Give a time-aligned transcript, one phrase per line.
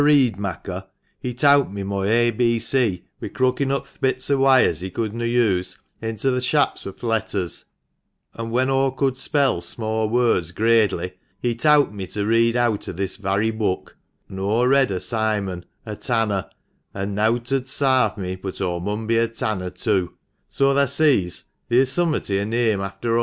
[0.01, 0.83] reed makker,
[1.19, 4.89] he towt mi moi A B C wi' crookin' up th1 bits o' wires he
[4.89, 7.65] couldna use into th' shaps o' th' letters;
[8.33, 12.91] an' when aw could spell sma' words gradely*, he towt me to read out o'
[12.91, 13.95] this varry book;
[14.27, 16.49] an aw read o' Simon, a tanner,
[16.95, 20.13] an* nowt 'ud sarve mi but aw mun be a tanner too;
[20.49, 23.19] so tha sees theer's summat i' a neame after o'."